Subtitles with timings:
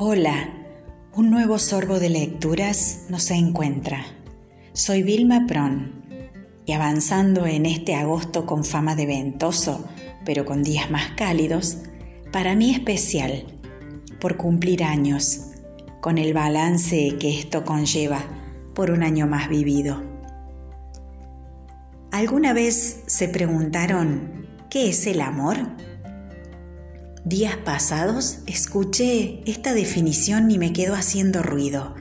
[0.00, 0.48] Hola,
[1.12, 4.04] un nuevo sorbo de lecturas nos encuentra.
[4.72, 6.04] Soy Vilma Pron
[6.64, 9.88] y avanzando en este agosto con fama de ventoso,
[10.24, 11.78] pero con días más cálidos,
[12.30, 13.42] para mí especial,
[14.20, 15.46] por cumplir años,
[16.00, 18.22] con el balance que esto conlleva
[18.76, 20.00] por un año más vivido.
[22.12, 25.56] ¿Alguna vez se preguntaron qué es el amor?
[27.24, 31.94] Días pasados escuché esta definición y me quedó haciendo ruido.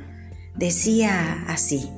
[0.56, 1.90] Decía así,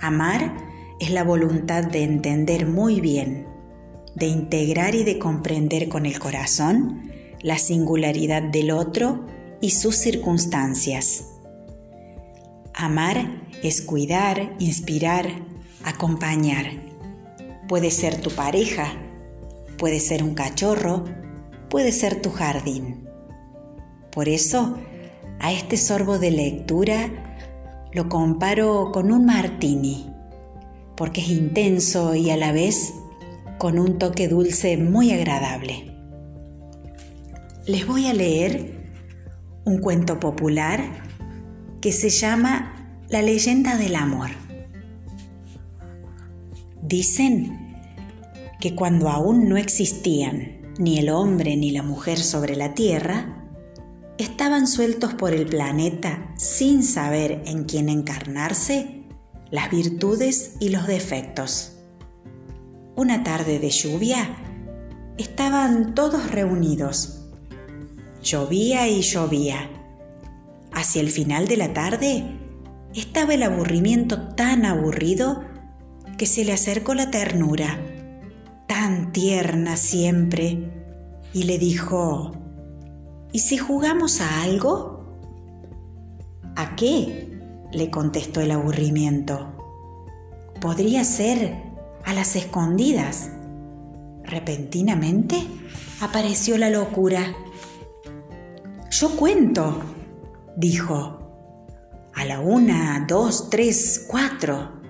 [0.00, 0.52] amar
[1.00, 3.46] es la voluntad de entender muy bien,
[4.14, 7.10] de integrar y de comprender con el corazón
[7.40, 9.26] la singularidad del otro
[9.60, 11.24] y sus circunstancias.
[12.74, 15.28] Amar es cuidar, inspirar,
[15.84, 16.66] acompañar.
[17.68, 18.92] Puede ser tu pareja,
[19.78, 21.04] puede ser un cachorro,
[21.72, 23.08] puede ser tu jardín.
[24.12, 24.76] Por eso,
[25.40, 27.08] a este sorbo de lectura
[27.94, 30.06] lo comparo con un martini,
[30.98, 32.92] porque es intenso y a la vez
[33.58, 35.96] con un toque dulce muy agradable.
[37.66, 38.92] Les voy a leer
[39.64, 40.82] un cuento popular
[41.80, 44.28] que se llama La leyenda del amor.
[46.82, 47.78] Dicen
[48.60, 53.48] que cuando aún no existían ni el hombre ni la mujer sobre la Tierra,
[54.18, 59.04] estaban sueltos por el planeta sin saber en quién encarnarse
[59.50, 61.72] las virtudes y los defectos.
[62.96, 64.36] Una tarde de lluvia,
[65.18, 67.28] estaban todos reunidos.
[68.22, 69.68] Llovía y llovía.
[70.72, 72.38] Hacia el final de la tarde,
[72.94, 75.44] estaba el aburrimiento tan aburrido
[76.16, 77.78] que se le acercó la ternura
[78.72, 80.72] tan tierna siempre,
[81.34, 82.32] y le dijo,
[83.30, 85.18] ¿y si jugamos a algo?
[86.56, 87.28] ¿A qué?
[87.70, 89.52] le contestó el aburrimiento.
[90.58, 91.54] Podría ser
[92.06, 93.28] a las escondidas.
[94.24, 95.42] Repentinamente
[96.00, 97.34] apareció la locura.
[98.90, 99.82] Yo cuento,
[100.56, 101.18] dijo.
[102.14, 104.81] A la una, dos, tres, cuatro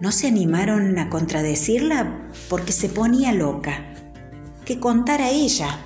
[0.00, 3.94] no se animaron a contradecirla porque se ponía loca.
[4.64, 5.78] Que contara ella.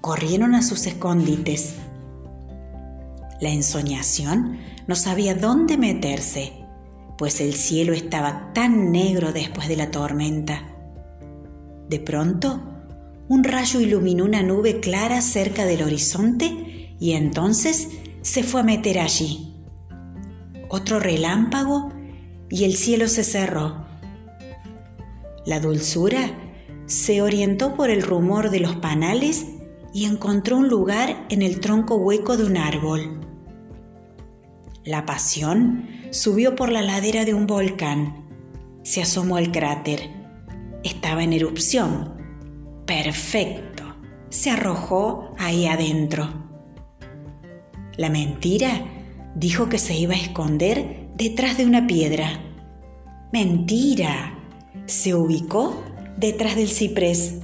[0.00, 1.74] Corrieron a sus escondites.
[3.40, 6.52] La ensoñación no sabía dónde meterse,
[7.18, 10.62] pues el cielo estaba tan negro después de la tormenta.
[11.88, 12.62] De pronto,
[13.28, 17.88] un rayo iluminó una nube clara cerca del horizonte y entonces
[18.22, 19.54] se fue a meter allí.
[20.68, 21.93] Otro relámpago
[22.54, 23.84] y el cielo se cerró.
[25.44, 26.38] La dulzura
[26.86, 29.46] se orientó por el rumor de los panales
[29.92, 33.20] y encontró un lugar en el tronco hueco de un árbol.
[34.84, 38.24] La pasión subió por la ladera de un volcán.
[38.84, 40.08] Se asomó al cráter.
[40.84, 42.14] Estaba en erupción.
[42.86, 43.82] Perfecto.
[44.28, 46.28] Se arrojó ahí adentro.
[47.96, 48.86] La mentira
[49.34, 52.43] dijo que se iba a esconder detrás de una piedra.
[53.34, 54.32] Mentira.
[54.86, 55.82] Se ubicó
[56.16, 57.40] detrás del ciprés.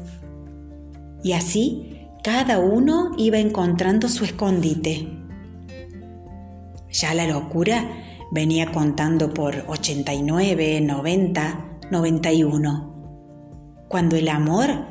[1.24, 5.08] Y así cada uno iba encontrando su escondite.
[6.92, 7.90] Ya la locura
[8.30, 13.84] venía contando por 89, 90, 91.
[13.88, 14.86] Cuando el amor,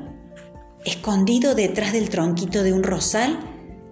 [0.84, 3.40] escondido detrás del tronquito de un rosal,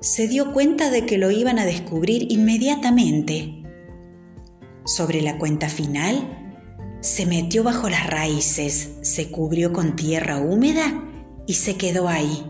[0.02, 3.64] se dio cuenta de que lo iban a descubrir inmediatamente
[4.84, 6.44] sobre la cuenta final,
[7.02, 11.04] se metió bajo las raíces, se cubrió con tierra húmeda
[11.46, 12.46] y se quedó ahí.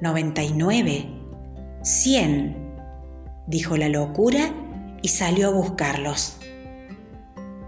[0.00, 1.06] 99,
[1.82, 2.56] 100,
[3.46, 4.54] dijo la locura
[5.02, 6.36] y salió a buscarlos.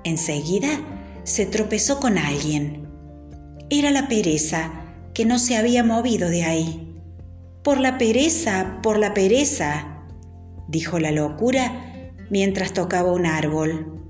[0.05, 0.69] Enseguida
[1.25, 2.88] se tropezó con alguien.
[3.69, 4.73] Era la pereza
[5.14, 7.02] que no se había movido de ahí.
[7.62, 10.05] Por la pereza, por la pereza,
[10.69, 14.00] dijo la locura mientras tocaba un árbol.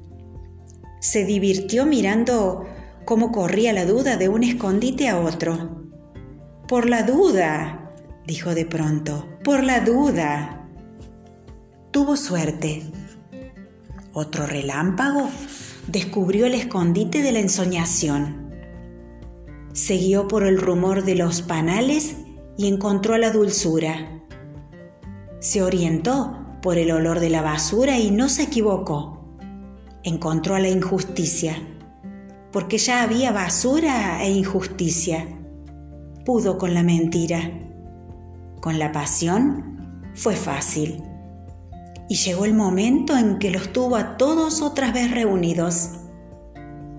[1.01, 2.67] Se divirtió mirando
[3.07, 5.87] cómo corría la duda de un escondite a otro.
[6.69, 7.91] Por la duda,
[8.27, 10.69] dijo de pronto, por la duda.
[11.91, 12.83] Tuvo suerte.
[14.13, 15.31] Otro relámpago
[15.87, 18.51] descubrió el escondite de la ensoñación.
[19.73, 22.17] Siguió por el rumor de los panales
[22.59, 24.21] y encontró la dulzura.
[25.39, 29.20] Se orientó por el olor de la basura y no se equivocó.
[30.03, 31.57] Encontró la injusticia,
[32.53, 35.27] porque ya había basura e injusticia.
[36.25, 37.51] Pudo con la mentira.
[38.61, 41.03] Con la pasión, fue fácil.
[42.09, 45.91] Y llegó el momento en que los tuvo a todos otra vez reunidos.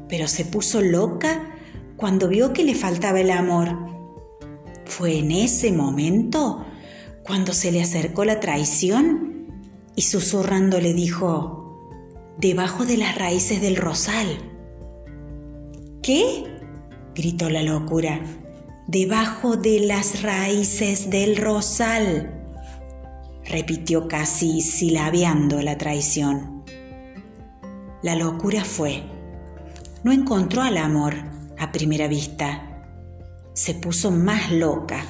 [0.07, 1.49] Pero se puso loca
[1.97, 3.77] cuando vio que le faltaba el amor.
[4.85, 6.65] Fue en ese momento
[7.23, 9.31] cuando se le acercó la traición
[9.95, 11.60] y susurrando le dijo,
[12.37, 14.27] debajo de las raíces del rosal.
[16.01, 16.43] ¿Qué?
[17.13, 18.21] gritó la locura.
[18.87, 22.41] Debajo de las raíces del rosal
[23.45, 26.63] repitió casi silabeando la traición.
[28.01, 29.03] La locura fue.
[30.03, 31.13] No encontró al amor
[31.59, 32.83] a primera vista.
[33.53, 35.05] Se puso más loca.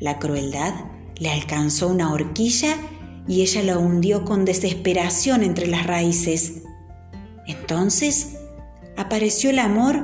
[0.00, 0.74] La crueldad
[1.16, 2.76] le alcanzó una horquilla
[3.28, 6.62] y ella la hundió con desesperación entre las raíces.
[7.46, 8.38] Entonces
[8.96, 10.02] apareció el amor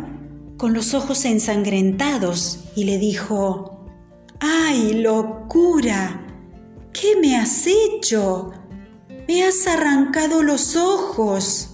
[0.59, 3.87] con los ojos ensangrentados y le dijo,
[4.41, 6.21] ¡ay, locura!
[6.93, 8.53] ¿Qué me has hecho?
[9.27, 11.71] Me has arrancado los ojos.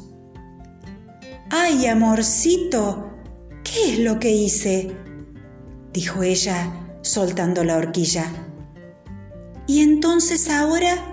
[1.51, 3.11] Ay, amorcito,
[3.65, 4.97] ¿qué es lo que hice?
[5.93, 8.25] dijo ella, soltando la horquilla.
[9.67, 11.10] ¿Y entonces ahora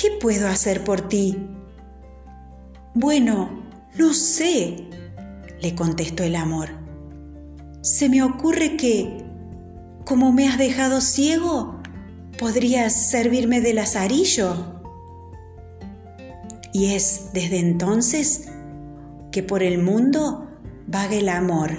[0.00, 1.36] qué puedo hacer por ti?
[2.94, 3.50] Bueno,
[3.98, 4.88] no sé,
[5.60, 6.70] le contestó el amor.
[7.82, 9.24] Se me ocurre que,
[10.06, 11.78] como me has dejado ciego,
[12.38, 14.54] ¿Podrías servirme de lazarillo?
[16.72, 18.48] Y es desde entonces
[19.32, 20.46] que por el mundo
[20.86, 21.72] vaga el amor,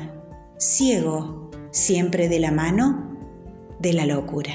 [0.57, 3.17] ciego, siempre de la mano
[3.79, 4.51] de la locura.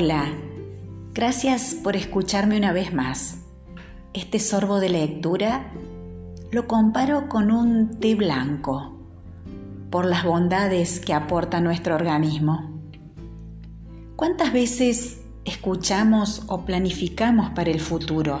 [0.00, 0.32] Hola,
[1.12, 3.38] gracias por escucharme una vez más.
[4.14, 5.72] Este sorbo de lectura
[6.52, 8.96] lo comparo con un té blanco,
[9.90, 12.80] por las bondades que aporta nuestro organismo.
[14.14, 18.38] ¿Cuántas veces escuchamos o planificamos para el futuro?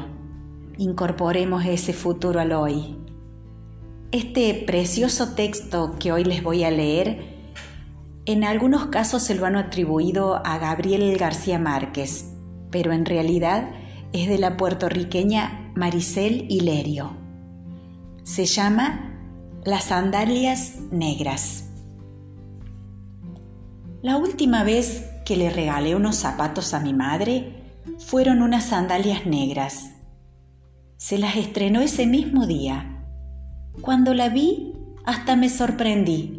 [0.76, 2.96] Incorporemos ese futuro al hoy.
[4.12, 7.37] Este precioso texto que hoy les voy a leer
[8.28, 12.34] en algunos casos se lo han atribuido a Gabriel García Márquez,
[12.70, 13.70] pero en realidad
[14.12, 17.16] es de la puertorriqueña Maricel Hilerio.
[18.24, 19.14] Se llama
[19.64, 21.70] Las sandalias negras.
[24.02, 27.62] La última vez que le regalé unos zapatos a mi madre
[27.98, 29.92] fueron unas sandalias negras.
[30.98, 33.06] Se las estrenó ese mismo día.
[33.80, 34.74] Cuando la vi,
[35.06, 36.37] hasta me sorprendí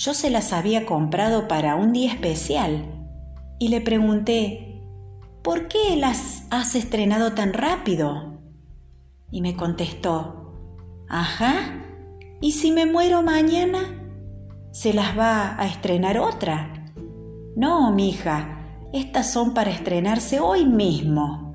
[0.00, 2.86] yo se las había comprado para un día especial
[3.58, 4.80] y le pregunté,
[5.42, 8.40] ¿por qué las has estrenado tan rápido?
[9.30, 10.54] Y me contestó,
[11.06, 11.84] ajá,
[12.40, 14.10] ¿y si me muero mañana?
[14.70, 16.94] ¿Se las va a estrenar otra?
[17.54, 18.58] No, mija,
[18.94, 21.54] estas son para estrenarse hoy mismo.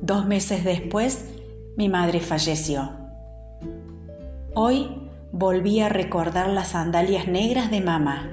[0.00, 1.34] Dos meses después,
[1.76, 2.92] mi madre falleció.
[4.54, 4.99] Hoy
[5.32, 8.30] volví a recordar las sandalias negras de mamá,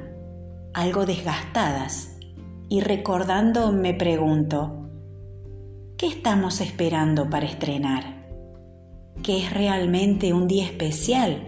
[0.73, 2.17] algo desgastadas,
[2.69, 4.89] y recordando me pregunto,
[5.97, 8.25] ¿qué estamos esperando para estrenar?
[9.23, 11.43] ¿Qué es realmente un día especial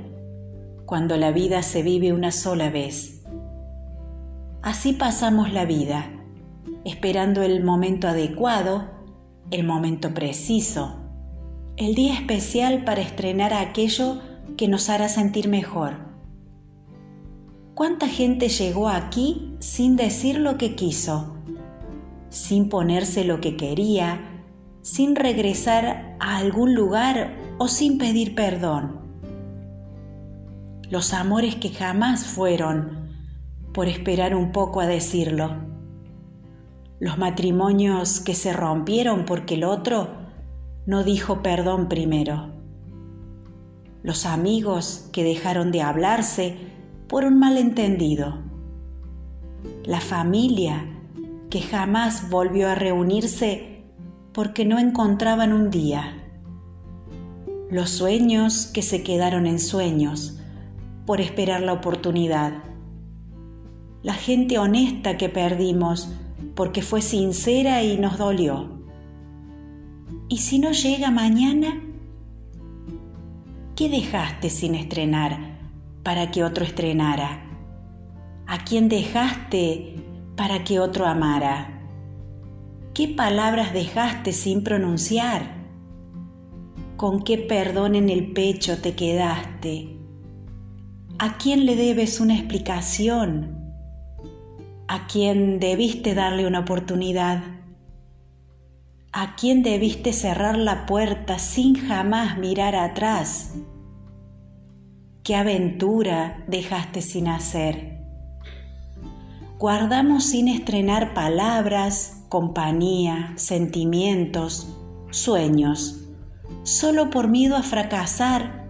[0.85, 3.23] cuando la vida se vive una sola vez?
[4.61, 6.11] Así pasamos la vida,
[6.85, 8.89] esperando el momento adecuado,
[9.51, 10.95] el momento preciso,
[11.75, 14.21] el día especial para estrenar aquello
[14.57, 15.97] que nos hará sentir mejor.
[17.73, 21.37] ¿Cuánta gente llegó aquí sin decir lo que quiso,
[22.29, 24.43] sin ponerse lo que quería,
[24.81, 28.99] sin regresar a algún lugar o sin pedir perdón?
[30.89, 33.09] Los amores que jamás fueron
[33.73, 35.55] por esperar un poco a decirlo.
[36.99, 40.09] Los matrimonios que se rompieron porque el otro
[40.85, 42.58] no dijo perdón primero
[44.03, 46.57] los amigos que dejaron de hablarse
[47.07, 48.39] por un malentendido,
[49.83, 50.85] la familia
[51.49, 53.83] que jamás volvió a reunirse
[54.33, 56.23] porque no encontraban un día,
[57.69, 60.39] los sueños que se quedaron en sueños
[61.05, 62.63] por esperar la oportunidad,
[64.01, 66.09] la gente honesta que perdimos
[66.55, 68.79] porque fue sincera y nos dolió.
[70.29, 71.81] ¿Y si no llega mañana?
[73.79, 75.39] ¿Qué dejaste sin estrenar
[76.03, 77.45] para que otro estrenara?
[78.45, 79.95] ¿A quién dejaste
[80.35, 81.79] para que otro amara?
[82.93, 85.55] ¿Qué palabras dejaste sin pronunciar?
[86.97, 89.97] ¿Con qué perdón en el pecho te quedaste?
[91.17, 93.71] ¿A quién le debes una explicación?
[94.89, 97.58] ¿A quién debiste darle una oportunidad?
[99.11, 103.55] ¿A quién debiste cerrar la puerta sin jamás mirar atrás?
[105.23, 107.97] ¿Qué aventura dejaste sin hacer?
[109.57, 114.77] Guardamos sin estrenar palabras, compañía, sentimientos,
[115.09, 116.07] sueños,
[116.61, 118.67] solo por miedo a fracasar,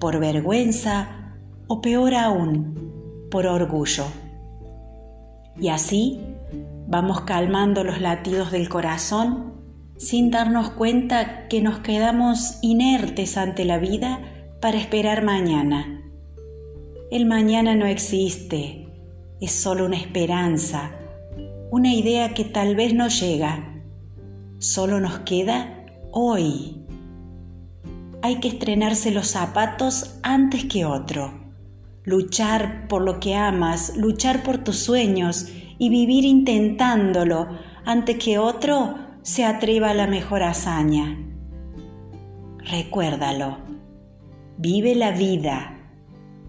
[0.00, 1.34] por vergüenza
[1.66, 4.06] o peor aún, por orgullo.
[5.60, 6.20] Y así
[6.88, 9.53] vamos calmando los latidos del corazón
[9.96, 14.20] sin darnos cuenta que nos quedamos inertes ante la vida
[14.60, 16.02] para esperar mañana.
[17.10, 18.88] El mañana no existe,
[19.40, 20.92] es solo una esperanza,
[21.70, 23.82] una idea que tal vez no llega.
[24.58, 26.80] Solo nos queda hoy.
[28.22, 31.52] Hay que estrenarse los zapatos antes que otro,
[32.04, 35.48] luchar por lo que amas, luchar por tus sueños
[35.78, 37.48] y vivir intentándolo
[37.84, 41.18] antes que otro se atreva a la mejor hazaña.
[42.58, 43.56] Recuérdalo,
[44.58, 45.78] vive la vida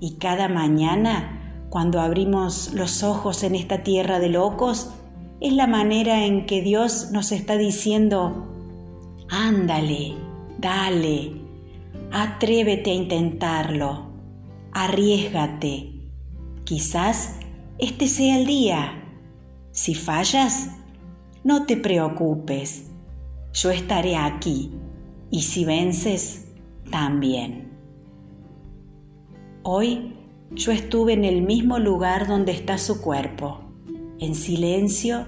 [0.02, 4.92] y cada mañana, cuando abrimos los ojos en esta tierra de locos,
[5.40, 8.46] es la manera en que Dios nos está diciendo,
[9.30, 10.16] ándale,
[10.58, 11.32] dale,
[12.12, 14.12] atrévete a intentarlo,
[14.74, 15.94] arriesgate.
[16.66, 17.38] Quizás
[17.78, 19.02] este sea el día.
[19.72, 20.72] Si fallas,
[21.46, 22.88] no te preocupes,
[23.54, 24.72] yo estaré aquí
[25.30, 26.48] y si vences,
[26.90, 27.70] también.
[29.62, 30.16] Hoy
[30.50, 33.60] yo estuve en el mismo lugar donde está su cuerpo,
[34.20, 35.28] en silencio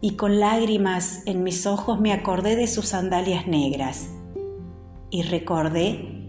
[0.00, 4.10] y con lágrimas en mis ojos me acordé de sus sandalias negras
[5.10, 6.24] y recordé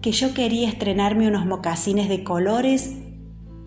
[0.00, 2.96] que yo quería estrenarme unos mocasines de colores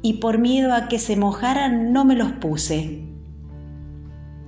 [0.02, 3.11] y por miedo a que se mojaran no me los puse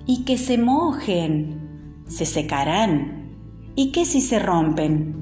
[0.06, 3.32] y que se mojen, se secarán.
[3.76, 5.16] ¿Y qué si se rompen?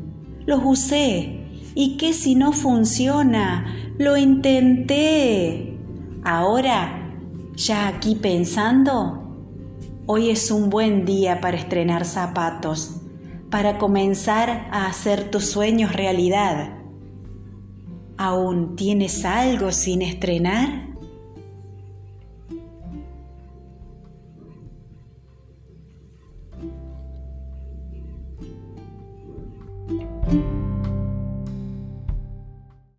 [0.46, 1.38] Los usé.
[1.74, 3.66] ¿Y qué si no funciona?
[3.98, 5.78] Lo intenté.
[6.24, 7.16] Ahora,
[7.56, 9.22] ya aquí pensando,
[10.06, 13.02] hoy es un buen día para estrenar zapatos,
[13.50, 16.78] para comenzar a hacer tus sueños realidad.
[18.18, 20.91] ¿Aún tienes algo sin estrenar?